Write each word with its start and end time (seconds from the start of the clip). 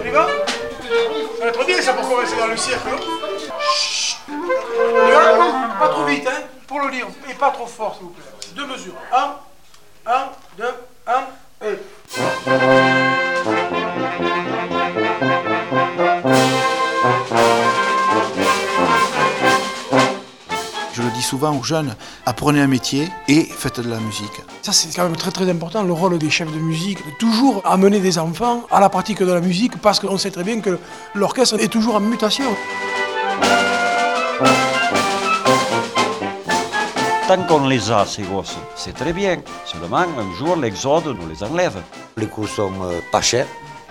On 0.00 0.04
y 0.04 0.10
va? 0.10 0.26
Ça 0.26 1.44
va 1.44 1.48
être 1.48 1.66
bien 1.66 1.82
ça 1.82 1.92
pour 1.94 2.08
commencer 2.08 2.36
dans 2.36 2.46
le 2.46 2.56
cirque. 2.56 2.86
Chut. 3.74 4.18
Pas 5.78 5.88
trop 5.88 6.04
vite, 6.04 6.26
hein, 6.26 6.42
pour 6.66 6.80
le 6.80 6.88
lire. 6.88 7.06
Et 7.28 7.34
pas 7.34 7.50
trop 7.50 7.66
fort, 7.66 7.94
s'il 7.94 8.04
vous 8.04 8.10
plaît. 8.10 8.24
Deux 8.54 8.66
mesures. 8.66 8.94
Un, 9.12 9.36
un, 10.06 10.28
deux, 10.56 10.74
souvent 21.46 21.58
aux 21.58 21.62
jeunes, 21.62 21.94
apprenez 22.24 22.60
un 22.60 22.66
métier 22.66 23.08
et 23.28 23.44
faites 23.44 23.80
de 23.80 23.88
la 23.88 23.98
musique. 23.98 24.42
Ça, 24.62 24.72
c'est 24.72 24.94
quand 24.94 25.04
même 25.04 25.16
très 25.16 25.30
très 25.30 25.48
important, 25.48 25.82
le 25.82 25.92
rôle 25.92 26.18
des 26.18 26.30
chefs 26.30 26.52
de 26.52 26.58
musique, 26.58 26.98
de 26.98 27.12
toujours 27.18 27.62
amener 27.64 28.00
des 28.00 28.18
enfants 28.18 28.66
à 28.70 28.80
la 28.80 28.88
pratique 28.88 29.22
de 29.22 29.32
la 29.32 29.40
musique, 29.40 29.80
parce 29.80 30.00
qu'on 30.00 30.18
sait 30.18 30.30
très 30.30 30.44
bien 30.44 30.60
que 30.60 30.78
l'orchestre 31.14 31.60
est 31.60 31.68
toujours 31.68 31.96
en 31.96 32.00
mutation. 32.00 32.50
Tant 37.28 37.42
qu'on 37.48 37.66
les 37.66 37.90
a, 37.90 38.06
ces 38.06 38.22
gosses, 38.22 38.56
c'est 38.76 38.94
très 38.94 39.12
bien. 39.12 39.38
Seulement, 39.64 39.98
un 39.98 40.32
jour, 40.38 40.56
l'exode 40.56 41.06
nous 41.06 41.28
les 41.28 41.42
enlève. 41.42 41.82
Les 42.16 42.26
cours 42.26 42.48
sont 42.48 42.72
euh, 42.82 43.00
pas 43.10 43.20
chers 43.20 43.48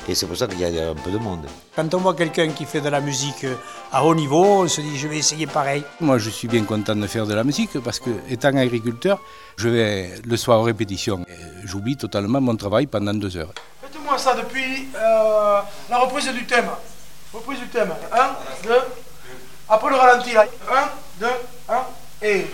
et 0.08 0.16
c'est 0.16 0.26
pour 0.28 0.38
ça 0.38 0.48
qu'il 0.48 0.60
y 0.60 0.80
a 0.80 0.90
un 0.90 0.96
peu 0.96 1.12
de 1.12 1.18
monde. 1.18 1.46
Quand 1.76 1.94
on 1.94 1.98
voit 1.98 2.14
quelqu'un 2.14 2.50
qui 2.50 2.66
fait 2.66 2.82
de 2.82 2.90
la 2.90 3.02
musique 3.02 3.44
euh, 3.44 3.56
à 3.92 4.04
haut 4.04 4.16
niveau, 4.16 4.64
on 4.64 4.68
se 4.68 4.82
dit 4.82 4.98
je 4.98 5.08
vais 5.08 5.18
essayer 5.18 5.48
pareil. 5.48 5.84
Moi, 6.00 6.18
je 6.18 6.30
suis 6.30 6.48
bien 6.48 6.64
content 6.64 6.96
de 6.96 7.08
faire 7.08 7.26
de 7.26 7.34
la 7.34 7.44
musique 7.44 7.80
parce 7.80 8.00
que, 8.00 8.10
étant 8.30 8.56
agriculteur, 8.56 9.20
je 9.58 9.70
vais 9.70 10.12
le 10.26 10.38
soir 10.38 10.60
aux 10.60 10.64
répétitions. 10.64 11.26
Et 11.28 11.68
J'oublie 11.68 11.98
totalement 11.98 12.40
mon 12.42 12.56
travail 12.56 12.86
pendant 12.86 13.14
deux 13.14 13.36
heures. 13.38 13.54
Faites-moi 13.82 14.18
ça 14.18 14.36
depuis 14.36 14.88
euh, 14.96 15.60
la 15.90 15.98
reprise 15.98 16.28
du 16.32 16.46
thème. 16.46 16.70
Reprise 17.34 17.60
du 17.60 17.68
thème. 17.68 17.92
Un, 18.14 18.30
deux. 18.64 18.82
Après 19.68 19.90
le 19.90 19.96
ralenti 19.96 20.34
là. 20.34 20.46
Un, 20.72 20.90
deux, 21.20 21.28
un, 21.70 21.82
et. 22.22 22.46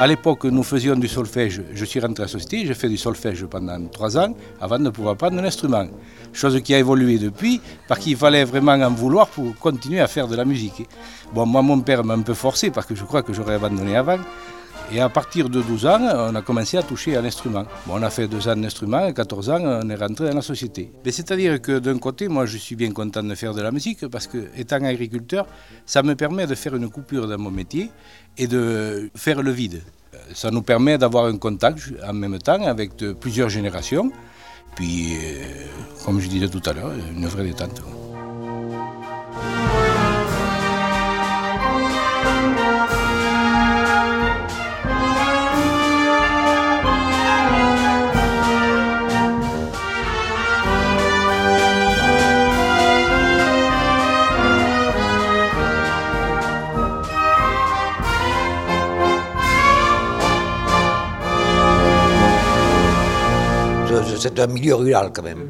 À 0.00 0.06
l'époque, 0.06 0.44
nous 0.44 0.62
faisions 0.62 0.96
du 0.96 1.08
solfège. 1.08 1.60
Je 1.74 1.84
suis 1.84 2.00
rentré 2.00 2.22
à 2.22 2.24
la 2.24 2.32
société, 2.32 2.64
j'ai 2.64 2.72
fait 2.72 2.88
du 2.88 2.96
solfège 2.96 3.44
pendant 3.44 3.78
trois 3.88 4.16
ans 4.16 4.34
avant 4.58 4.78
de 4.78 4.88
pouvoir 4.88 5.14
prendre 5.14 5.38
un 5.38 5.44
instrument. 5.44 5.86
Chose 6.32 6.58
qui 6.62 6.72
a 6.72 6.78
évolué 6.78 7.18
depuis, 7.18 7.60
parce 7.86 8.00
qu'il 8.00 8.16
fallait 8.16 8.44
vraiment 8.44 8.72
en 8.72 8.90
vouloir 8.90 9.26
pour 9.26 9.54
continuer 9.58 10.00
à 10.00 10.06
faire 10.06 10.26
de 10.26 10.36
la 10.36 10.46
musique. 10.46 10.88
Bon, 11.34 11.44
moi, 11.44 11.60
mon 11.60 11.80
père 11.80 12.02
m'a 12.02 12.14
un 12.14 12.22
peu 12.22 12.32
forcé 12.32 12.70
parce 12.70 12.86
que 12.86 12.94
je 12.94 13.04
crois 13.04 13.22
que 13.22 13.34
j'aurais 13.34 13.56
abandonné 13.56 13.94
avant. 13.94 14.16
Et 14.92 15.00
à 15.00 15.08
partir 15.08 15.48
de 15.48 15.62
12 15.62 15.86
ans, 15.86 16.00
on 16.00 16.34
a 16.34 16.42
commencé 16.42 16.76
à 16.76 16.82
toucher 16.82 17.16
à 17.16 17.22
l'instrument. 17.22 17.64
Bon, 17.86 17.94
on 17.98 18.02
a 18.02 18.10
fait 18.10 18.26
deux 18.26 18.48
ans 18.48 18.56
d'instrument, 18.56 19.06
et 19.06 19.14
14 19.14 19.50
ans, 19.50 19.60
on 19.60 19.88
est 19.88 19.94
rentré 19.94 20.28
dans 20.28 20.34
la 20.34 20.42
société. 20.42 20.90
Mais 21.04 21.12
c'est-à-dire 21.12 21.62
que 21.62 21.78
d'un 21.78 21.98
côté, 21.98 22.26
moi, 22.26 22.44
je 22.44 22.56
suis 22.58 22.74
bien 22.74 22.90
content 22.90 23.22
de 23.22 23.34
faire 23.36 23.54
de 23.54 23.62
la 23.62 23.70
musique 23.70 24.08
parce 24.08 24.26
que, 24.26 24.48
étant 24.56 24.82
agriculteur, 24.84 25.46
ça 25.86 26.02
me 26.02 26.16
permet 26.16 26.48
de 26.48 26.56
faire 26.56 26.74
une 26.74 26.90
coupure 26.90 27.28
dans 27.28 27.38
mon 27.38 27.52
métier 27.52 27.88
et 28.36 28.48
de 28.48 29.10
faire 29.14 29.42
le 29.42 29.52
vide. 29.52 29.80
Euh, 30.14 30.18
Ça 30.34 30.50
nous 30.50 30.62
permet 30.62 30.98
d'avoir 30.98 31.26
un 31.26 31.36
contact 31.36 31.78
en 32.04 32.12
même 32.12 32.38
temps 32.38 32.62
avec 32.66 32.96
plusieurs 33.20 33.48
générations. 33.48 34.10
Puis, 34.74 35.14
euh, 35.14 35.44
comme 36.04 36.18
je 36.18 36.28
disais 36.28 36.48
tout 36.48 36.62
à 36.68 36.72
l'heure, 36.72 36.92
une 37.14 37.26
vraie 37.26 37.44
détente. 37.44 37.80
C'est 64.20 64.38
un 64.38 64.46
milieu 64.48 64.74
rural 64.74 65.12
quand 65.14 65.22
même. 65.22 65.48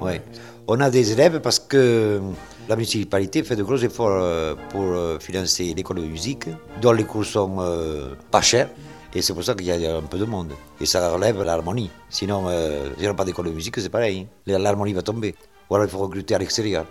Ouais. 0.00 0.22
On 0.68 0.80
a 0.80 0.88
des 0.88 1.10
élèves 1.10 1.40
parce 1.40 1.58
que 1.58 2.20
la 2.68 2.76
municipalité 2.76 3.42
fait 3.42 3.56
de 3.56 3.64
gros 3.64 3.76
efforts 3.76 4.08
euh, 4.22 4.54
pour 4.70 4.84
euh, 4.84 5.18
financer 5.18 5.74
l'école 5.74 5.96
de 5.96 6.06
musique, 6.06 6.46
dont 6.80 6.92
les 6.92 7.02
cours 7.02 7.24
sont 7.24 7.56
euh, 7.58 8.14
pas 8.30 8.40
chers. 8.40 8.68
Et 9.14 9.20
c'est 9.20 9.34
pour 9.34 9.42
ça 9.42 9.54
qu'il 9.54 9.66
y 9.66 9.86
a 9.86 9.96
un 9.96 10.02
peu 10.02 10.16
de 10.18 10.24
monde. 10.24 10.52
Et 10.80 10.86
ça 10.86 11.10
relève 11.10 11.42
l'harmonie. 11.42 11.90
Sinon, 12.08 12.44
euh, 12.48 12.88
s'il 12.94 13.02
n'y 13.02 13.08
a 13.08 13.14
pas 13.14 13.24
d'école 13.24 13.46
de 13.46 13.50
musique, 13.50 13.80
c'est 13.80 13.88
pareil. 13.88 14.28
L'harmonie 14.46 14.92
va 14.92 15.02
tomber. 15.02 15.34
Ou 15.68 15.74
alors 15.74 15.86
il 15.86 15.90
faut 15.90 15.98
recruter 15.98 16.36
à 16.36 16.38
l'extérieur. 16.38 16.86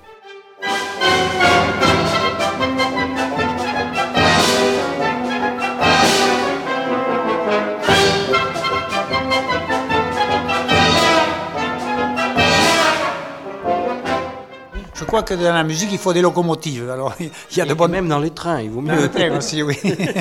Je 15.14 15.18
crois 15.20 15.28
que 15.38 15.40
dans 15.44 15.54
la 15.54 15.64
musique, 15.64 15.90
il 15.92 16.00
faut 16.00 16.12
des 16.12 16.24
locomotives. 16.24 16.90
Alors, 16.90 17.14
il 17.20 17.30
y 17.56 17.62
a 17.62 17.66
de 17.66 17.76
bonnes... 17.76 17.92
même 17.92 18.08
dans 18.08 18.18
les 18.18 18.32
trains, 18.32 18.62
il 18.62 18.72
vaut 18.72 18.82
Dans 18.82 18.96
le 18.96 19.02
mieux. 19.04 19.10
train 19.12 19.38
aussi, 19.38 19.62
oui. 19.62 19.78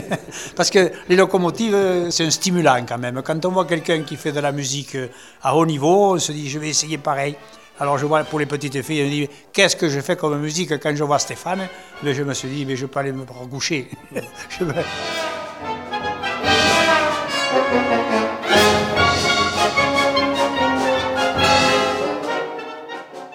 Parce 0.55 0.69
que 0.69 0.93
les 1.09 1.17
locomotives, 1.17 1.75
euh, 1.75 2.11
c'est 2.11 2.27
un 2.27 2.31
stimulant 2.31 2.77
quand 2.87 2.99
même. 2.99 3.23
Quand 3.25 3.43
on 3.47 3.53
voit 3.53 3.65
quelqu'un 3.65 4.03
qui 4.03 4.17
fait 4.17 4.33
de 4.33 4.41
la 4.41 4.53
musique 4.53 4.95
euh, 4.97 5.09
à 5.43 5.57
haut 5.57 5.65
niveau, 5.65 6.13
on 6.17 6.19
se 6.19 6.31
dit 6.33 6.51
je 6.51 6.59
vais 6.59 6.69
essayer 6.69 6.99
pareil. 6.99 7.37
Alors 7.81 7.97
je 7.97 8.05
vois 8.05 8.23
pour 8.25 8.39
les 8.39 8.45
petites 8.45 8.83
filles, 8.83 8.99
je 8.99 9.05
me 9.05 9.11
dis 9.11 9.29
qu'est-ce 9.55 9.77
que 9.77 9.89
je 9.89 9.99
fais 10.01 10.15
comme 10.15 10.39
musique? 10.39 10.79
Quand 10.79 10.95
je 10.95 11.05
vois 11.05 11.19
Stéphane 11.19 11.67
Mais 12.03 12.13
je 12.13 12.23
me 12.23 12.35
suis 12.35 12.51
dit 12.51 12.67
mais 12.67 12.77
je 12.77 12.85
peux 12.85 13.01
aller 13.01 13.13
me 13.13 13.23
recoucher. 13.23 13.89
Je 14.59 14.65
me- 14.67 14.75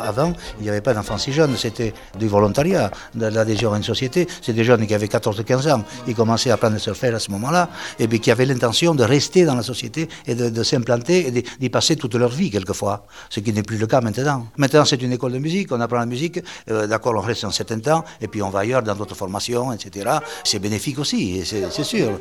Avant, 0.07 0.31
il 0.59 0.63
n'y 0.63 0.69
avait 0.69 0.79
pas 0.79 0.93
d'enfants 0.93 1.17
si 1.17 1.33
jeunes, 1.33 1.57
c'était 1.57 1.93
du 2.17 2.29
volontariat, 2.29 2.89
de 3.13 3.25
l'adhésion 3.25 3.73
à 3.73 3.77
une 3.77 3.83
société. 3.83 4.25
C'est 4.41 4.53
des 4.53 4.63
jeunes 4.63 4.87
qui 4.87 4.93
avaient 4.93 5.07
14-15 5.07 5.69
ans, 5.69 5.83
ils 6.07 6.15
commençaient 6.15 6.49
à 6.49 6.53
apprendre 6.53 6.77
solfège 6.77 7.13
à 7.13 7.19
ce 7.19 7.29
moment-là, 7.31 7.67
et 7.99 8.07
puis 8.07 8.21
qui 8.21 8.31
avaient 8.31 8.45
l'intention 8.45 8.95
de 8.95 9.03
rester 9.03 9.43
dans 9.43 9.55
la 9.55 9.63
société 9.63 10.07
et 10.25 10.33
de, 10.33 10.63
s'implanter 10.63 11.27
et 11.27 11.43
d'y 11.59 11.69
passer 11.69 11.97
toute 11.97 12.15
leur 12.15 12.29
vie 12.29 12.49
quelquefois, 12.49 13.05
ce 13.29 13.41
qui 13.41 13.51
n'est 13.51 13.63
plus 13.63 13.77
le 13.77 13.85
cas 13.85 13.99
maintenant. 13.99 14.47
Maintenant, 14.55 14.85
c'est 14.85 15.01
une 15.01 15.11
école 15.11 15.33
de 15.33 15.39
musique, 15.39 15.73
on 15.73 15.81
apprend 15.81 15.99
la 15.99 16.05
musique, 16.05 16.39
euh, 16.71 16.87
d'accord, 16.87 17.13
on 17.17 17.19
reste 17.19 17.43
un 17.43 17.51
certain 17.51 17.79
temps, 17.79 18.05
et 18.21 18.29
puis 18.29 18.41
on 18.41 18.49
va 18.49 18.59
ailleurs 18.59 18.83
dans 18.83 18.95
d'autres 18.95 19.15
formations, 19.15 19.73
etc. 19.73 20.09
C'est 20.45 20.59
bénéfique 20.59 20.99
aussi, 20.99 21.43
c'est 21.45 21.83
sûr. 21.83 22.17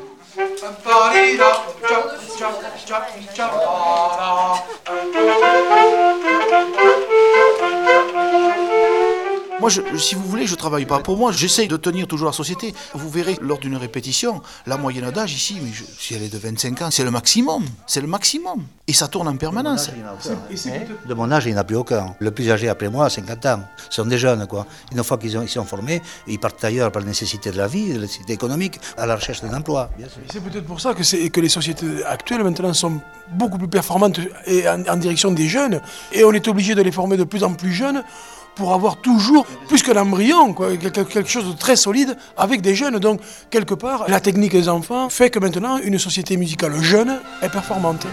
Moi, 9.67 9.73
je- 9.91 9.97
si 9.97 10.15
vous 10.15 10.23
voulez, 10.23 10.47
je 10.47 10.55
travaille 10.55 10.85
pas 10.85 10.99
pour 10.99 11.17
moi. 11.17 11.33
J'essaye 11.33 11.67
de 11.67 11.75
tenir 11.75 12.07
toujours 12.07 12.27
la 12.27 12.31
société. 12.31 12.73
Vous 12.93 13.09
verrez, 13.09 13.37
lors 13.41 13.57
d'une 13.57 13.75
répétition, 13.75 14.41
la 14.65 14.77
moyenne 14.77 15.11
d'âge 15.11 15.33
ici, 15.33 15.57
mais 15.61 15.71
je- 15.73 15.83
si 15.99 16.13
elle 16.13 16.23
est 16.23 16.31
de 16.31 16.37
25 16.37 16.81
ans, 16.83 16.89
c'est 16.89 17.03
le 17.03 17.11
maximum. 17.11 17.65
C'est 17.85 17.99
le 17.99 18.07
maximum. 18.07 18.63
Et 18.87 18.93
ça 18.93 19.09
tourne 19.09 19.27
en 19.27 19.35
permanence. 19.35 19.89
De 21.05 21.13
mon 21.13 21.29
âge, 21.33 21.47
il 21.47 21.49
n'y 21.51 21.57
en 21.57 21.59
a 21.59 21.63
plus 21.65 21.75
aucun. 21.75 22.15
Le 22.19 22.31
plus 22.31 22.49
âgé 22.49 22.69
après 22.69 22.87
moi, 22.87 23.09
50 23.09 23.45
ans. 23.45 23.59
Ce 23.89 23.97
sont 24.01 24.07
des 24.07 24.17
jeunes, 24.17 24.47
quoi. 24.47 24.65
Une 24.93 25.03
fois 25.03 25.17
qu'ils 25.17 25.33
ils 25.43 25.49
sont 25.49 25.65
formés, 25.65 26.01
ils 26.27 26.39
partent 26.39 26.63
ailleurs 26.63 26.89
par 26.89 27.01
la 27.01 27.09
nécessité 27.09 27.51
de 27.51 27.57
la 27.57 27.67
vie, 27.67 27.89
de 27.89 27.95
la 27.95 27.99
nécessité 28.03 28.31
économique, 28.31 28.79
à 28.97 29.05
la 29.05 29.17
recherche 29.17 29.41
d'un 29.41 29.53
emploi, 29.53 29.89
C'est 30.31 30.39
peut-être 30.41 30.65
pour 30.65 30.79
ça 30.79 30.93
que, 30.93 31.39
les 31.41 31.49
sociétés 31.49 32.05
actuelles 32.05 32.41
maintenant 32.41 32.73
sont 32.73 33.01
beaucoup 33.33 33.57
plus 33.57 33.67
performantes 33.67 34.21
et 34.45 34.65
en, 34.69 34.81
en 34.87 34.95
direction 34.95 35.31
des 35.31 35.49
jeunes. 35.49 35.81
Et 36.13 36.23
on 36.23 36.31
est 36.31 36.47
obligé 36.47 36.73
de 36.73 36.81
les 36.81 36.93
former 36.93 37.17
de 37.17 37.25
plus 37.25 37.43
en 37.43 37.53
plus 37.53 37.73
jeunes 37.73 38.01
pour 38.57 38.73
avoir 38.73 38.97
toujours, 38.97 39.45
plus 39.67 39.83
qu'un 39.83 40.01
embryon, 40.01 40.53
quoi, 40.53 40.75
quelque 40.75 41.29
chose 41.29 41.47
de 41.47 41.57
très 41.57 41.75
solide 41.75 42.17
avec 42.35 42.61
des 42.61 42.75
jeunes. 42.75 42.99
Donc, 42.99 43.21
quelque 43.49 43.73
part, 43.75 44.05
la 44.07 44.19
technique 44.19 44.51
des 44.51 44.67
enfants 44.67 45.09
fait 45.09 45.29
que 45.29 45.39
maintenant, 45.39 45.77
une 45.77 45.99
société 45.99 46.37
musicale 46.37 46.81
jeune 46.81 47.19
est 47.41 47.49
performante. 47.49 48.05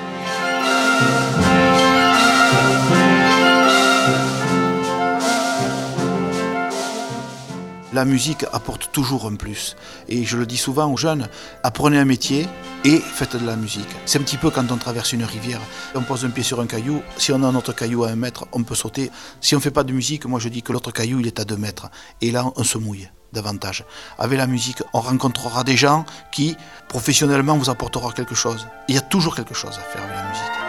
La 7.94 8.04
musique 8.04 8.44
apporte 8.52 8.90
toujours 8.92 9.26
un 9.26 9.36
plus. 9.36 9.76
Et 10.08 10.24
je 10.24 10.36
le 10.36 10.46
dis 10.46 10.56
souvent 10.56 10.92
aux 10.92 10.96
jeunes, 10.96 11.28
apprenez 11.62 11.96
un 11.96 12.04
métier 12.04 12.46
et 12.84 12.98
faites 12.98 13.36
de 13.36 13.46
la 13.46 13.56
musique. 13.56 13.88
C'est 14.04 14.18
un 14.18 14.22
petit 14.22 14.36
peu 14.36 14.50
quand 14.50 14.70
on 14.72 14.76
traverse 14.76 15.12
une 15.12 15.24
rivière, 15.24 15.60
on 15.94 16.02
pose 16.02 16.24
un 16.24 16.30
pied 16.30 16.42
sur 16.42 16.60
un 16.60 16.66
caillou, 16.66 17.02
si 17.16 17.32
on 17.32 17.42
a 17.42 17.46
un 17.46 17.54
autre 17.54 17.72
caillou 17.72 18.04
à 18.04 18.10
un 18.10 18.16
mètre, 18.16 18.46
on 18.52 18.64
peut 18.64 18.74
sauter. 18.74 19.10
Si 19.40 19.54
on 19.54 19.58
ne 19.58 19.62
fait 19.62 19.70
pas 19.70 19.84
de 19.84 19.92
musique, 19.92 20.26
moi 20.26 20.40
je 20.40 20.48
dis 20.48 20.62
que 20.62 20.72
l'autre 20.72 20.90
caillou, 20.90 21.20
il 21.20 21.26
est 21.28 21.38
à 21.38 21.44
deux 21.44 21.56
mètres. 21.56 21.88
Et 22.20 22.32
là, 22.32 22.44
on 22.56 22.64
se 22.64 22.78
mouille 22.78 23.08
davantage. 23.32 23.84
Avec 24.18 24.38
la 24.38 24.46
musique, 24.46 24.82
on 24.92 25.00
rencontrera 25.00 25.62
des 25.62 25.76
gens 25.76 26.04
qui, 26.32 26.56
professionnellement, 26.88 27.56
vous 27.56 27.70
apporteront 27.70 28.10
quelque 28.10 28.34
chose. 28.34 28.66
Il 28.88 28.94
y 28.94 28.98
a 28.98 29.02
toujours 29.02 29.36
quelque 29.36 29.54
chose 29.54 29.78
à 29.78 29.82
faire 29.82 30.02
avec 30.02 30.16
la 30.16 30.28
musique. 30.28 30.63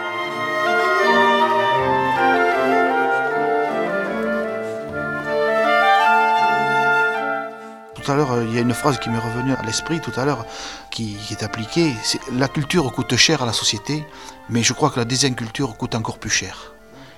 Tout 8.06 8.12
à 8.12 8.14
l'heure, 8.14 8.32
euh, 8.34 8.44
il 8.44 8.54
y 8.54 8.58
a 8.58 8.60
une 8.60 8.72
phrase 8.72 9.00
qui 9.00 9.10
m'est 9.10 9.18
revenue 9.18 9.52
à 9.52 9.62
l'esprit 9.64 10.00
tout 10.00 10.12
à 10.14 10.24
l'heure, 10.24 10.46
qui, 10.92 11.16
est 11.32 11.42
appliquée. 11.42 11.92
C'est 12.04 12.20
la 12.30 12.46
culture 12.46 12.92
coûte 12.92 13.16
cher 13.16 13.42
à 13.42 13.46
la 13.46 13.52
société, 13.52 14.04
mais 14.48 14.62
je 14.62 14.74
crois 14.74 14.90
que 14.90 15.00
la 15.00 15.04
désinculture 15.04 15.76
coûte 15.76 15.96
encore 15.96 16.18
plus 16.18 16.30
cher. 16.30 16.72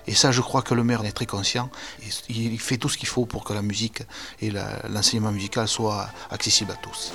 Et 0.06 0.14
ça, 0.14 0.32
je 0.32 0.40
crois 0.40 0.62
que 0.62 0.72
le 0.72 0.84
maire 0.84 1.02
en 1.02 1.04
est 1.04 1.12
très 1.12 1.26
conscient. 1.26 1.68
Il 2.30 2.58
fait 2.58 2.78
tout 2.78 2.88
ce 2.88 2.96
qu'il 2.96 3.06
faut 3.06 3.26
pour 3.26 3.44
que 3.44 3.52
la 3.52 3.60
musique 3.60 4.02
et 4.40 4.50
l'enseignement 4.88 5.30
musical 5.30 5.68
soient 5.68 6.08
accessibles 6.30 6.72
à 6.72 6.76
tous. 6.76 7.12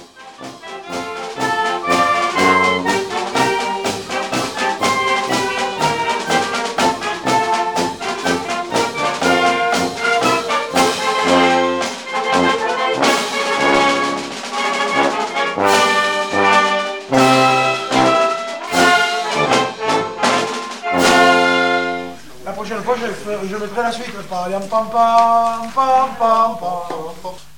La 22.53 22.57
prochaine 22.57 22.83
fois, 22.83 22.95
je, 22.95 23.47
je 23.47 23.55
mettrai 23.55 23.81
la 23.81 23.91
suite. 23.91 24.13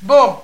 Bon, 0.02 0.36